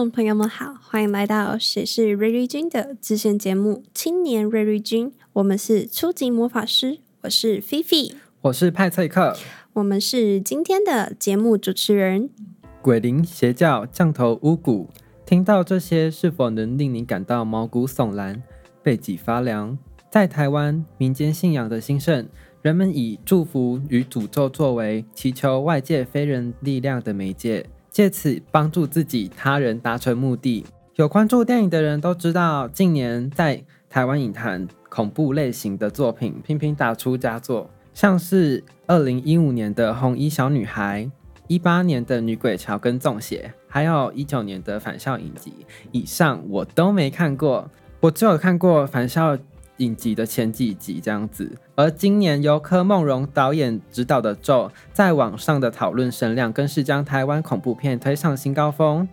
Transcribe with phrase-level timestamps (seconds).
[0.00, 5.08] 众朋友们好，欢迎来到谁是瑞瑞君的支线节目《青年瑞瑞君》。
[5.34, 9.36] 我们是初级魔法师，我是菲菲，我是派翠克，
[9.74, 12.30] 我们是今天的节目主持人。
[12.80, 14.86] 鬼灵邪教降头巫蛊，
[15.26, 18.42] 听到这些是否能令你感到毛骨悚然、
[18.82, 19.76] 背脊发凉？
[20.10, 22.26] 在台湾民间信仰的兴盛，
[22.62, 27.66] 人们以祝福与诅咒作为祈求外界非人力量的媒介。
[27.90, 30.64] 借此帮助自己、他人达成目的。
[30.94, 41.04] 有关注电影的人都知道，近年在台湾影坛恐怖类型的作品频频打出佳作，像是二零一五年的《红衣小女孩》，
[41.48, 45.52] 一八年的《女鬼桥》跟《粽邪》，还有一九年的返校影集。
[45.90, 47.68] 以上我都没看过，
[48.00, 49.36] 我只有看过返校。
[49.80, 59.08] 影集的前几集这样子，而今年由柯梦荣导演执导的《咒》在网上的讨论声量更是将台湾恐怖片推上新高峰。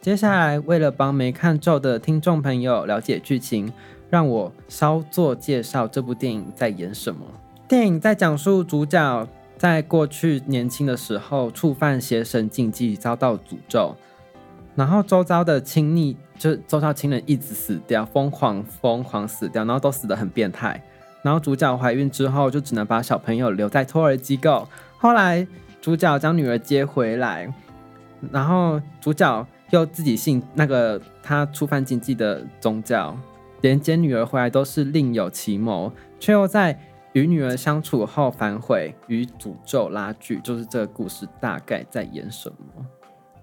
[0.00, 3.72] 接下来，为了帮没看《咒》的听众朋友了解剧情，
[4.10, 7.20] 让我稍作介绍这部电影在演什么。
[7.66, 9.26] 电影在讲述主角
[9.56, 13.96] 在过去年轻的时候触犯邪神禁忌，遭到诅咒。
[14.74, 20.82] 然后周遭的亲昵，就周遭亲人一直死掉，疯狂疯狂死掉，然后都死得很变态。
[21.22, 24.68] 然后主角怀孕之后，就只能把小朋友留在托儿机构。
[24.98, 25.46] 后来
[25.80, 27.52] 主角将女儿接回来，
[28.30, 33.16] 然后主角又自己信那个他触犯禁忌的宗教，
[33.60, 36.78] 连接女儿回来都是另有其谋，却又在
[37.12, 40.40] 与女儿相处后反悔，与诅咒拉锯。
[40.40, 42.84] 就是这个故事大概在演什么？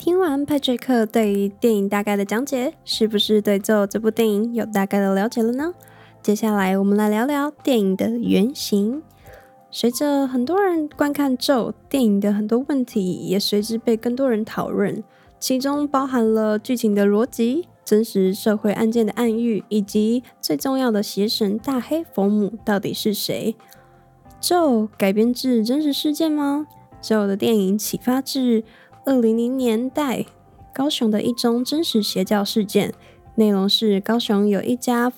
[0.02, 5.75] 听完派翠克对于电影大概的讲解，是不是对《咒》这部电影有大概的了解了呢？
[6.23, 9.03] 接下来我们来聊聊电影的原型。
[9.69, 15.03] 随着很多人观看《咒》电影的很多问题，也随之被更多人讨论，
[15.39, 23.55] 其中包含了剧情的逻辑、真实社会案件的暗喻，以及最重要的邪神大黑佛母到底是谁？
[24.42, 26.65] 《咒》改编自真实事件吗？
[27.08, 28.64] 《咒》的电影启发自
[29.04, 30.28] 二零零年代，
[30.72, 32.94] 高雄的一宗真实邪教事件，
[33.36, 35.12] 内容是高雄有一家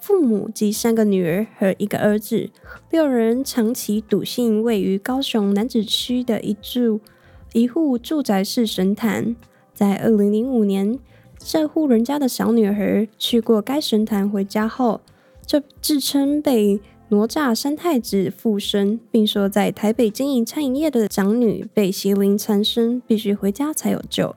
[0.00, 2.50] 父母及三个女儿和一个儿子，
[2.90, 7.00] 六人长期笃信位于高雄南子区的一住
[7.52, 9.36] 一户住宅式神坛。
[9.72, 10.98] 在二零零五年，
[11.38, 15.00] 这户人家的小女儿去过该神坛回家后，
[15.46, 16.80] 就自称被。
[17.10, 24.36] 哪吒三太子附身，并说在台北经营餐饮业的长女被邪灵缠身，必须回家才有救。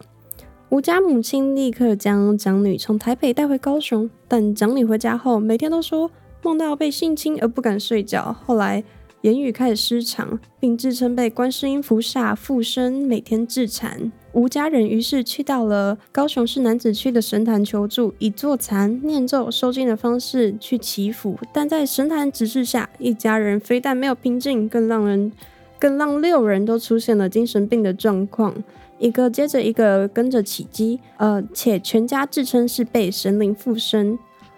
[0.69, 6.09] 吴家母亲立刻将长女从台北带回高雄，但长女回家后每天都说
[6.41, 8.33] 梦到被性侵而不敢睡觉。
[8.45, 8.81] 后来
[9.21, 14.11] 言语开始失常，并自称被观世音菩萨附身，每天自残。
[14.33, 21.37] 吴家人于是去到了高雄市楠梓区的神坛求助，以坐禅、念咒、收惊的方式去祈福。
[21.53, 25.31] 但在神坛指示下，一家人非但没有平静，更让人
[25.79, 28.55] 更让六人都出现了精神病的状况，
[28.97, 34.17] 一个接着一个跟着起乩，呃，且全家自称是被神灵附身。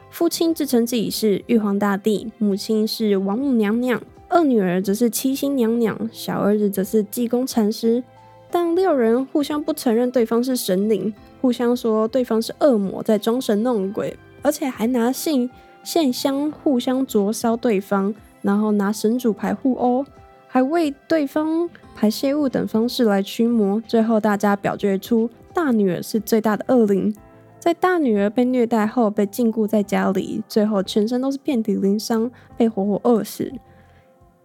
[0.09, 4.00] 父亲自称自己是玉皇大帝，母亲是王母娘娘，
[4.33, 8.03] 二女儿则是七星娘娘，小儿子则是济公禅师。
[8.49, 15.47] 但六人互相不承认对方是神灵，互相说对方是恶魔在装神弄鬼，而且还拿信
[15.83, 18.11] 线香互相灼烧对方，
[18.41, 20.03] 然后拿神主牌互殴，
[20.47, 23.79] 还为对方排泄物等方式来驱魔。
[23.88, 27.15] 最后大家表决出大女儿是最大的恶灵，
[27.59, 33.51] 在大女儿被虐待后被禁锢在家里，最后全身都是遍体鳞伤，被活活饿死。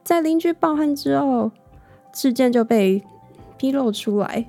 [0.09, 1.51] 在邻居报案之后，
[2.15, 3.05] 事件就被。
[3.59, 4.47] 披露出来，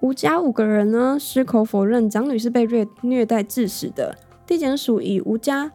[0.00, 4.18] 吴家五个人呢，矢口否认长女是被虐虐待致死的。
[4.44, 5.70] 地检署以吴家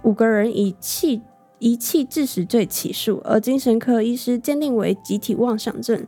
[0.00, 1.20] 五个人以弃
[1.58, 6.06] 遗弃致死罪起诉，而精神科医师鉴定为集体妄想症。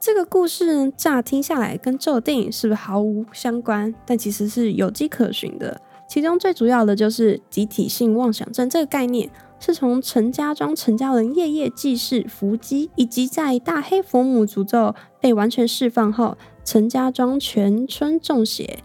[0.00, 3.94] 这个故事乍听下来跟这部电影是不是毫无相关？
[4.04, 5.80] 但其实是有迹可循的。
[6.08, 9.30] 其中最主要的就是集体性妄想症这个概念。
[9.58, 18.78] 是从陈家庄陈家人夜夜祭祀伏击，以及在大黑佛母诅咒被完全释放后，陈家庄全村中邪，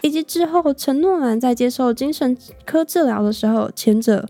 [0.00, 4.28] 以及之后陈诺兰在接受精神科治疗的时候，前者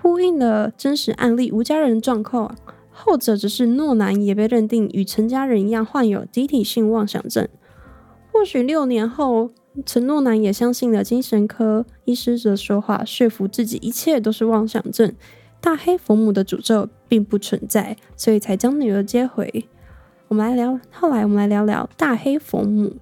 [0.00, 2.56] 呼应了真实案例吴家人状况，
[2.90, 7.46] 后者则是诺兰也被认定与陈家人一样患有集体性妄想症。
[8.32, 9.50] 或许六年后，
[9.84, 15.12] 陈诺南也相信了精神科医师的说话，说服自己一切都是妄想症，
[15.60, 19.66] 大黑佛母的诅咒并不存在，所以才将女儿接回。
[20.28, 22.96] 我们来聊，后来我们来聊聊大黑佛母。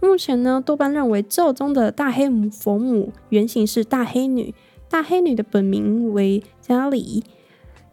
[0.00, 4.54] 目前呢，多半认为咒中的大黑母佛母原型是大黑女，
[4.88, 7.24] 大黑女的本名为加里，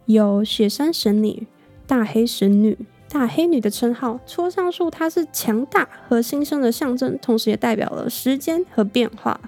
[0.04, 1.48] 有雪山神女、
[1.84, 2.78] 大黑神女、
[3.18, 4.20] 大黑女的称号。
[4.26, 9.40] 戳上树，她是强大和新生的象征，同时也代表了时间和变化。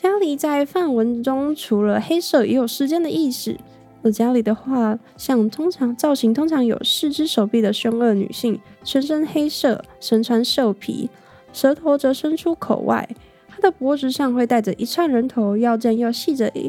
[0.00, 3.56] 家里在梵文中，除了黑色，也有时间的意思。
[4.02, 11.08] 而家里的画像通常造型通常有四只手臂的凶恶女性，全身黑色，身穿兽皮，
[11.52, 13.08] 舌头则伸出口外。
[13.46, 16.68] 她的脖子上会戴着一串人头，腰间又系着一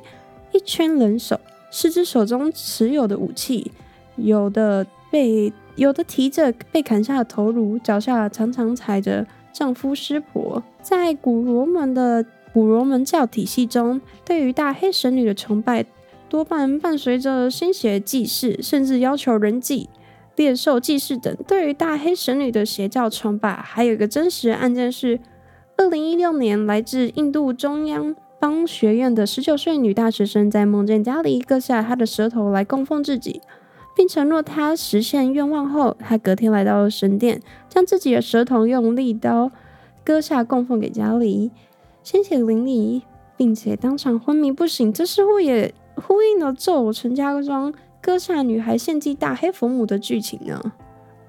[0.51, 1.39] 一圈人手。
[1.71, 3.71] 四只手中持有的武器，
[4.15, 10.61] 有的被有的提着被砍下的头颅，脚下常常踩着丈夫湿婆。
[10.81, 15.85] 在古罗门的古罗门教体系中，对于大黑神女的崇拜
[16.29, 19.89] 多半伴随着鲜血祭祀，甚至要求人祭、
[20.35, 21.35] 猎兽祭祀等。
[21.47, 25.19] 对于大黑神女的邪教崇拜，还有一个真实案件是：
[25.77, 33.41] 二零一六年，来自印度中央邦学院的十九岁女大学生，在梦见加里割下她的舌头来供奉自己，
[33.95, 39.51] 并承诺他实现愿望后，他隔天来到了神殿，将自己的舌头用利刀
[40.03, 41.51] 割下供奉给加里。
[42.03, 43.01] 鲜血淋漓，
[43.37, 50.61] 并且当场昏迷不醒，这似乎也呼应了《咒陈家庄》割下女孩献祭大黑佛母的剧情呢。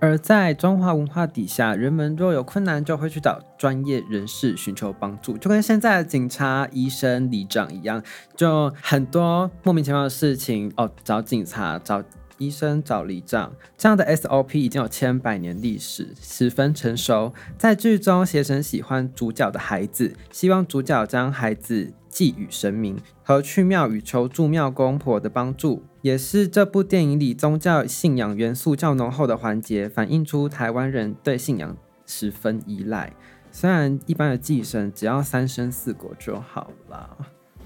[0.01, 8.03] 而在中华文化底下，人们若有困难，就会去找专业人士寻求帮助，就跟现在的警察、医生、里长一样，
[8.37, 12.03] 就很多莫名其妙的事情哦，找警察、找
[12.39, 17.33] 医生、找里长，这样的 SOP 已经有千百年历史，十分成熟。
[17.57, 31.77] 在剧中，邪神喜欢主角的孩子，希望主角将孩子寄予神明，和去庙宇求助庙公婆的帮助，也是这部电影里宗教信仰元素较浓厚的环节，反映出台湾人对信仰
[32.07, 33.13] 十分依赖。
[33.51, 37.17] 虽然一般的祭神只要三生四果就好了，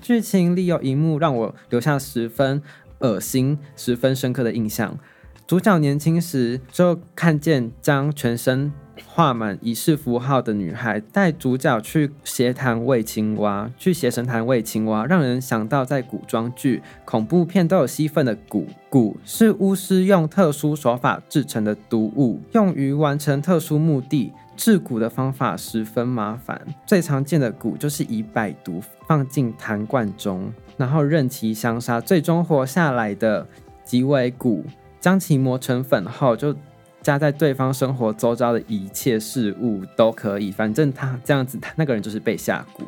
[0.03, 2.62] 剧情里有一幕让我留下十分。
[3.00, 4.99] 恶心，十分深刻的印象。
[5.47, 8.73] 主角年轻时就看见将全身
[9.06, 18.67] 画满仪式符号的女孩带主角去邪坛喂青蛙，去邪神坛喂青蛙，让人想到在古装剧、恐怖片都有戏份的蛊。
[18.91, 24.33] 蛊是巫师用特殊手法制成的毒物，用于完成特殊目的。
[24.56, 33.47] 制蛊的方法十分麻烦，最常见的蛊就是以百毒放进坛罐中，然后任其相杀，最终活下来的
[33.85, 34.65] 即为蛊。
[35.00, 36.53] 将其磨成粉后，就
[37.00, 42.83] 加在对方生活周遭的一切事物都可以，反正他这样子，他那个人就是被下蛊。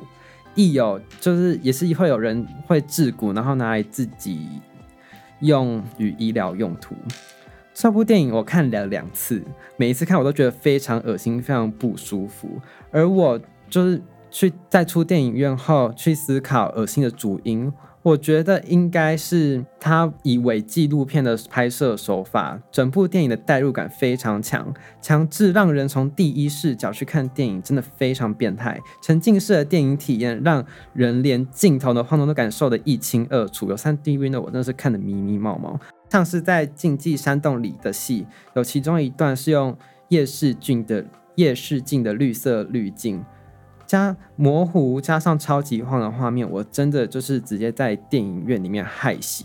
[0.56, 4.48] 亦有就是也是会有人会制蛊，然后拿来自己
[5.38, 6.94] 用于医疗用途。
[7.72, 9.42] 这部电影我看了两次，
[9.76, 12.60] 每一次看我都觉得非常恶心，非常不舒服。
[12.90, 13.40] 而我
[13.70, 28.80] 就是去在出电影院后去思考恶心的主因，我觉得应该是他以伪纪录片的拍摄手法，整部电影的代入感非常强，强制让人从第一视角去看电影，真的非常变态。
[29.02, 30.64] 沉浸式的电影体验，让
[30.94, 33.68] 人连镜头的晃动都感受得一清二楚。
[33.68, 35.78] 有 3D View 的我真的是看得迷迷茫茫。
[36.08, 39.76] 像是在禁忌山洞里的戏，有其中一段是用
[40.08, 41.04] 夜视镜的
[41.34, 43.22] 夜视镜的绿色滤镜，
[43.90, 49.44] 加模糊加上超级晃的画面，我真的就是直接在电影院里面害喜。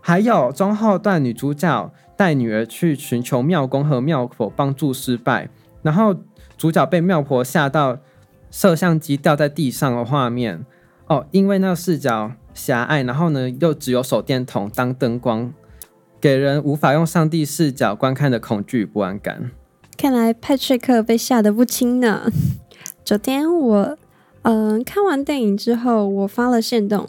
[0.00, 5.48] 还有中后段女主角带女儿去寻求庙公和庙婆帮助失败，
[5.82, 6.16] 然后
[6.56, 7.98] 主角被庙婆吓到，
[8.50, 10.66] 摄像机掉在地上的画面。
[11.06, 12.32] 哦，因为那个视角。
[12.52, 15.52] 狭隘，然后呢，又只有手电筒当灯光，
[16.20, 19.50] 给人无法用上帝视角观看的恐惧与不安感。
[19.96, 22.30] 看来派翠克被吓得不轻呢。
[23.04, 23.98] 昨天我，
[24.44, 27.06] 嗯、看完电影之后，我发了限动，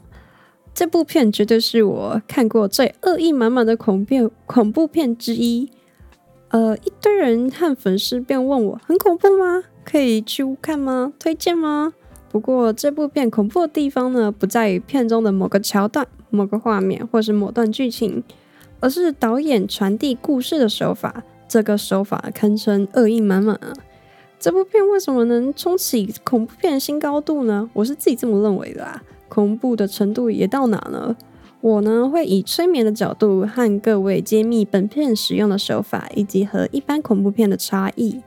[0.74, 5.70] 这部片绝对是我看过最恶意满满的恐怖恐怖片之一。
[6.50, 9.64] 呃，一堆人和粉丝便问我，很恐怖吗？
[9.86, 11.14] 可以去看吗？
[11.18, 11.94] 推荐吗？
[12.30, 18.22] 不过，这部片恐怖的地方呢，不在于片中的某个桥段、某个画面，或是某段剧情，
[18.82, 21.24] 而是导演传递故事的手法。
[21.48, 23.72] 这个手法堪称恶意满满啊！
[24.40, 27.70] 这部片为什么能冲起恐怖片新高度呢？
[27.74, 29.02] 我是自己这么认为的啊！
[29.28, 31.16] 恐怖的程度也到哪呢？
[31.62, 38.22] 我呢会以催眠的角度和各位揭秘本片使用的手法，以及和一般恐怖片的差异。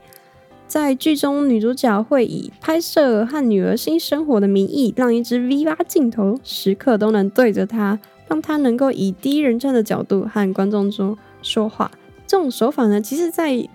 [0.67, 7.97] 在剧中，女主角会以拍摄和女儿新生活的名义，让一支 V8 镜头时刻都能对着她，
[8.27, 11.89] 让她能够以第一人称的角度和观众中说话。
[12.27, 13.67] 这种手法呢，其实在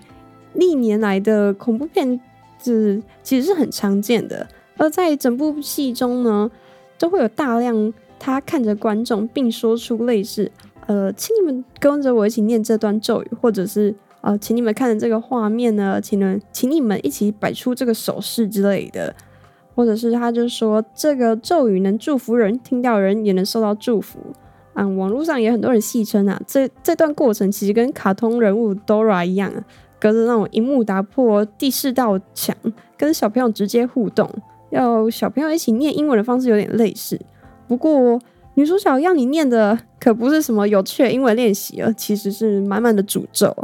[0.54, 2.18] 历年来的恐怖片
[2.60, 4.48] 就是其实是很常见的。
[4.76, 6.50] 而在整部戏中呢，
[6.98, 10.50] 都会有大量他看着观众，并说出类似
[10.86, 19.14] “呃，请你们跟着我一起念这段咒语”，或者是“呃，请你们看着这个画面呢，请你们请你们一起摆出这个手势之类的”，
[19.76, 24.18] 或者是他就说这个咒语能祝福人，听到人也能受到祝福。
[24.74, 29.52] 嗯，网络上也很多人戏称啊，这这段过程其实跟卡通人物 Dora 一样，
[30.04, 32.54] 隔着那种荧幕打破第四道墙，
[32.98, 34.28] 跟小朋友直接互动。
[34.68, 37.18] 要小朋友一起念英文的方式有点类似，
[37.66, 38.20] 不过
[38.52, 43.56] 女主角要你念的可不是什么有趣的英文练习，而其实是满满的诅咒。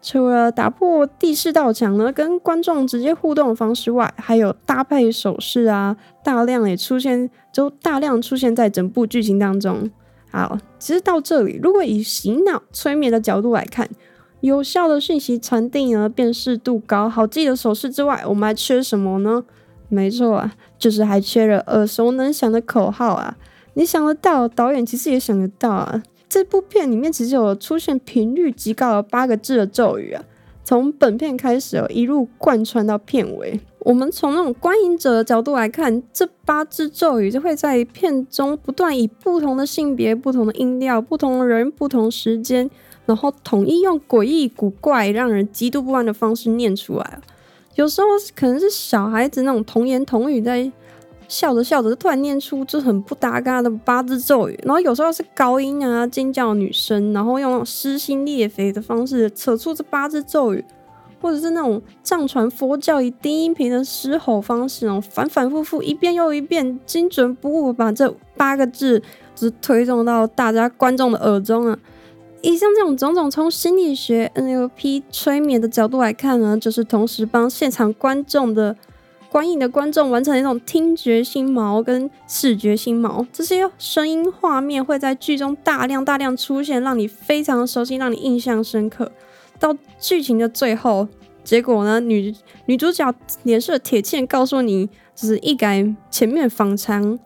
[0.00, 9.90] 除了打破第四道墙呢，跟观众直接互动的方式外，还有搭配手势啊，大量也出现，就大量出现在整部剧情当中。
[10.30, 13.88] 好，其实到这里，如果以洗脑催眠的角度来看，
[14.40, 19.44] 有效的讯息传递呢，辨识度高，好记的手势之外，我们还缺什么呢？
[19.88, 23.36] 没错啊，就是还缺了耳熟能详的口号啊！
[23.74, 26.02] 你想得到，导演其实也想得到啊。
[26.28, 30.24] 这部片里面其实有出现频率极高的八个字的咒语啊，
[30.64, 33.60] 从本片开始哦，一路贯穿到片尾。
[33.78, 42.68] 我们从那种观影者的角度来看，这八字咒语就会在片中不断以不同的性别、不同的音调、不同的人、不同时间，
[43.06, 47.18] 然后统一用诡异、古怪、让人极度不安的方式念出来。
[47.76, 50.70] 有时候可能是小孩子那种童言童语，在
[51.28, 60.64] 笑着笑着突然念出就很不搭嘎的八字咒语，然后有时候是高音啊尖叫女生，然后用那种撕心裂肺的方式扯出这八字咒语，
[61.20, 69.02] 或者是那种藏传佛教以低音频的嘶吼方式，然后反反复复一遍又一遍，精准不误把这八个字
[69.34, 71.78] 只推送到大家观众的耳中啊。
[72.46, 78.76] 以上这种种种，从心理学、NLP 催眠的角度来看呢，就是同时帮现场观众的
[79.28, 89.10] 观影的观众完成一种听觉心锚跟视觉心锚，这些声音画面会在剧中大量大量出现，让你非常熟悉，让你印象深刻。
[89.58, 91.08] 到剧情的最后，
[91.42, 92.32] 结果呢，女
[92.66, 93.12] 女主角
[93.42, 97.18] 脸色铁青，告诉你，就是一改前面反常。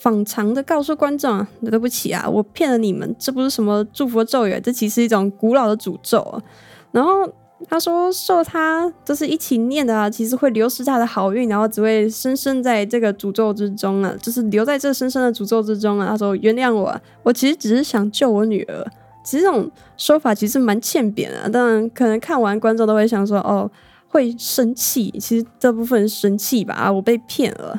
[0.00, 6.42] 反常的告诉观众啊，对不起啊，我骗了你们，这不是什么祝福咒语，这其实是一种古老的诅咒。
[6.90, 7.30] 然后
[7.68, 16.06] 他说，受他就是一起念的啊，其实会流失他的好运，然后只会深深在这个诅咒之中啊，就是留在这深深的诅咒之中啊。
[16.08, 18.86] 他说，原谅我，我其实只是想救我女儿。
[19.22, 23.70] 其实这种说法其实蛮欠扁啊，当然可能看完观众都会想说，哦，
[24.08, 25.10] 会生气。
[25.20, 27.78] 其实这部分生气吧，啊，我被骗了。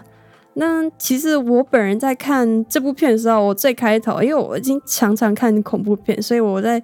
[0.56, 6.82] 那其实我本人在看这部片的时候，我最开头，因为我已经常常看恐怖片，所以我在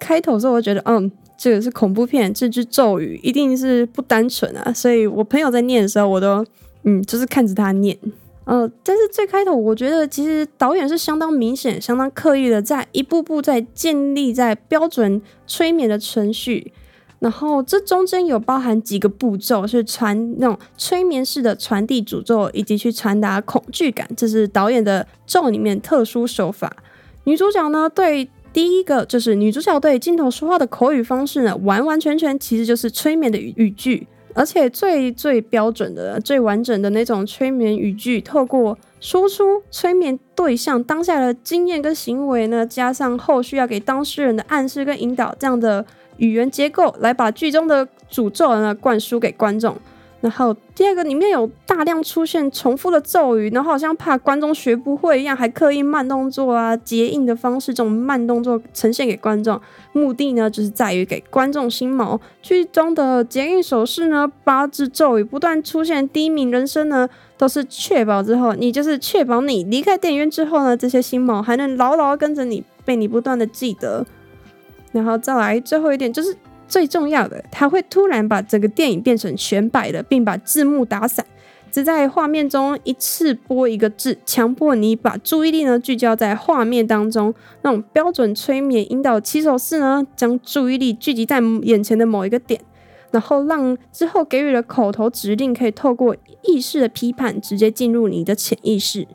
[0.00, 4.72] 开头的时候，我觉得，嗯，这个是恐怖片，这句咒语一定是不单纯啊。
[4.72, 6.44] 所以我朋友在念的时候，我都，
[6.82, 7.96] 嗯，就是看着他念。
[8.46, 16.72] 呃，但是最开头，我觉得其实导演是相当明显、相当刻意的，在一步步在建立在标准催眠的程序。
[17.24, 26.70] 然后这中间有包含几个步骤，是传那种催眠式的传递诅咒，以及去传达恐惧感，这是导演的咒里面特殊手法。
[27.24, 45.86] 女主角呢，对第一个就是女主角对镜头说话的口语方式呢，完完全全其实就是催眠的语语句，而且最最标准的、最完整的那种催眠语句，透过说出催眠对象当下的经验跟行为呢，加上后续要给当事人的暗示跟引导这样的。
[46.16, 49.76] 语言结构来把剧中的诅咒呢灌输给观众，
[50.20, 59.60] 然后第二个里面有大量出现重复的咒语，然后好像怕观众学不会一样，还刻意慢动作啊、结印的方式，这种慢动作呈现给观众，
[59.92, 62.18] 目的呢就是在于给观众心锚。
[62.40, 74.06] 剧中的结印手势呢，八字咒语不断出现，第一名人生呢都是确保之后，你就是确保你离开电影院之后呢，这些心锚还能牢牢跟着你，被你不断的记得。
[74.94, 76.34] 然后再来最后一点，就是
[76.68, 81.26] 最重要的，他会突然把整个电影变成全白的，并把字幕打散，
[81.70, 87.34] 只在画面中一次播一个字，强迫你把注意力呢聚焦在画面当中。
[87.62, 92.60] 那种标准催眠引导起手式呢，将注意力聚集在眼前的某一个点，
[93.10, 99.06] 然后让之后给予的口头指令可以透过意识的批判，直接进入你的潜意识。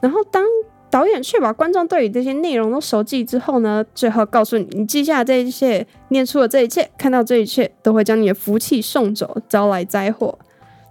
[0.00, 0.44] 然后当
[0.90, 10.36] 导演确保观众对于这些内容都熟记之后呢，最后告诉你，你记下这一切，念出了这一切，看到这一切，都会将你的福气送走，招来灾祸。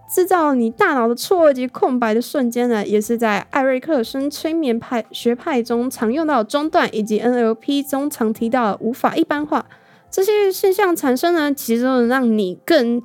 [0.10, 9.66] 制造你大脑的错愕及空白的瞬间呢，也是在艾瑞克森催眠派学派中常用到的中断，以及 NLP 中常提到的无法一般化。
[10.10, 13.00] 这些现象产生呢，其实都能让你更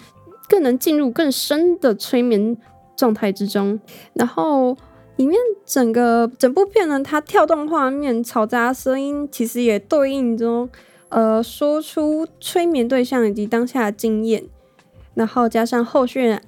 [0.49, 2.57] 更能进入更深的催眠
[2.97, 3.79] 状态之中。
[4.15, 4.75] 然后
[5.17, 10.69] 里面整个整部片呢，它跳动画面、嘈杂声音，其实也对应中，
[11.09, 14.45] 呃，说出催眠对象以及当下的经验，
[15.15, 16.39] 然后加上后续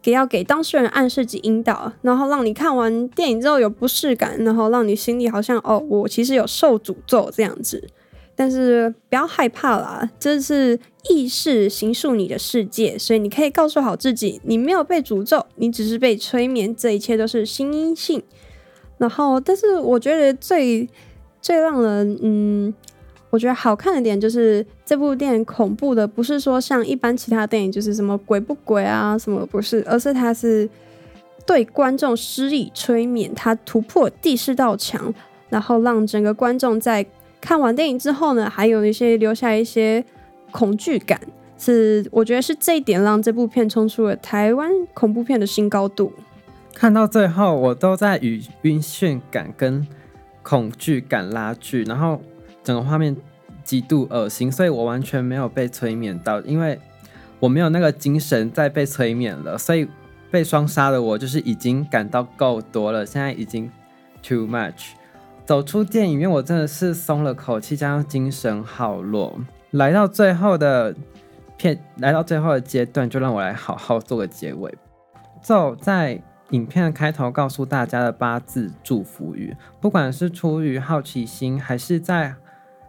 [0.00, 7.88] 给要给当事人暗示及引导，然后让你看完电影之后有不适感，然后让你心里好像哦，我其实有受诅咒这样子。
[8.36, 18.22] 但是不要害怕啦，这是意识形塑你的世界，所以你可以告诉好自己，你没有被诅咒，你只是被催眠，这一切都是心因性。
[18.98, 20.88] 然后，但是我觉得最
[21.40, 22.74] 最让人嗯，
[23.30, 30.68] 我觉得好看的点就是这部电影恐怖的不是说像一般其他电影就是什么鬼不鬼啊什么不是，而是它是
[31.46, 35.14] 对观众施以催眠，它突破第四道墙，
[35.50, 37.06] 然后让整个观众在。
[37.44, 40.02] 看完电影之后呢，还有一些留下一些
[40.50, 41.20] 恐惧感，
[41.58, 46.10] 是我觉得是这一点让这部片冲出了台湾恐怖片的新高度。
[46.74, 49.86] 看到最后，我都在与晕眩感跟
[50.42, 52.18] 恐惧感拉锯，然后
[52.62, 53.14] 整个画面
[53.62, 56.80] 极度恶心，所以我完全没有被催眠到，因为
[57.40, 59.86] 我没有那个精神再被催眠了，所以
[60.30, 63.70] 被双杀的我就是已经感到够多了，现在已经
[64.22, 64.92] too much。
[65.44, 69.38] 走出电影院，我真的是松了口气，加上精神好落。
[69.72, 70.94] 来到最后的
[71.58, 74.74] 片，来到最后的阶段，就让我来好好做个结尾。
[75.42, 82.36] 就在影片的开头告诉大家的八字祝福语，不管是出于好奇心，还是在，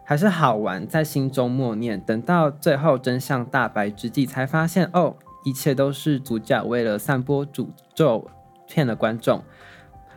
[0.02, 8.30] 还是好玩，在心中默念，等到最后真相大白之际，才发现哦，一切都是主角为了散播诅咒
[8.66, 9.42] 骗了观众。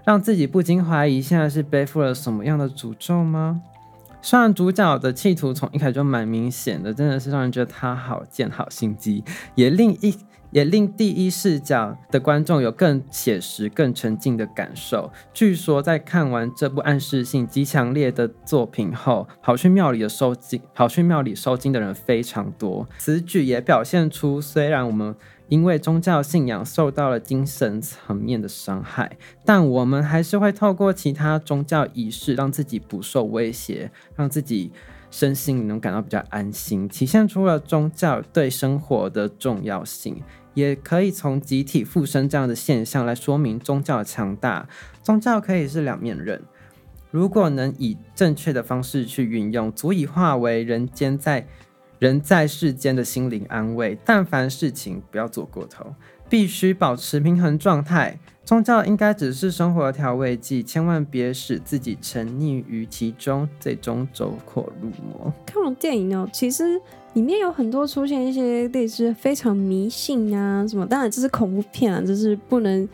[0.09, 3.61] 让自己不禁怀疑，现在是背负了什么样的诅咒吗？
[4.23, 10.17] 虽然主角的企图从一开始就蛮明显的，真的是让人觉得他好贱、好心机，也令一
[10.49, 15.11] 也令第一视角的观众有更写实、更沉浸的感受。
[15.31, 22.89] 据说在看完这部暗示性极强烈的作品后，跑去庙里的收金，跑去庙里收金的人非常多。
[22.97, 25.15] 此举也表现出，虽然我们。
[25.49, 34.71] 因为宗教信仰受到了精神层面的伤害，但我们还是会透过其他宗教仪式让自己不受威胁，让自己
[35.09, 40.21] 身心能感到比较安心，体现出了宗教对生活的重要性。
[40.53, 44.67] 也可以从集体附身这样的现象来说明宗教的强大。
[45.01, 46.41] 宗教可以是两面刃，
[47.11, 51.47] 如果能以正确的方式去运用，足以化为人间在。
[51.99, 55.93] 人在世间的心灵安慰，但凡事情不要做过头，
[56.27, 58.17] 必须保持平衡状态。
[58.43, 65.31] 宗教应该只是生活的调味剂，千万别使自己沉溺于其中，最终走火入魔。
[65.45, 66.81] 看完电影哦，其实
[67.13, 72.89] 里面有很多出现一些类似非常迷信啊什么，当然这是恐怖片啊，这是不能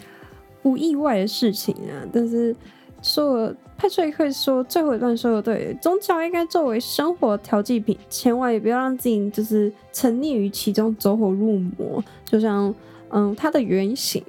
[0.61, 2.55] 不意外的事情啊，但是。
[3.01, 12.03] 说派翠克说最后一段说的对，宗教应该作为生活调剂品，千万也不要让自己就是沉溺于其中，走火入魔。
[12.23, 12.73] 就像
[13.09, 14.23] 嗯，他的原型，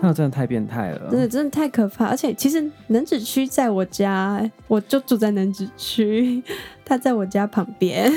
[0.00, 2.06] 那真的太变态了，真的真的太可怕。
[2.06, 6.42] 而且其实能子区在我家，我就住在能子区，
[6.84, 8.12] 他在我家旁边。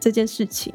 [0.00, 0.72] 这件事情，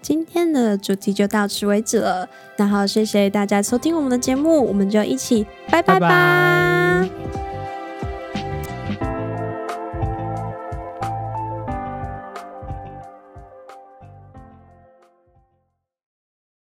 [0.00, 2.28] 今天的主题就到此为止了。
[2.56, 6.08] 然后谢谢大家收听我们的节目，我们就一起拜拜吧。
[6.08, 7.47] 拜拜。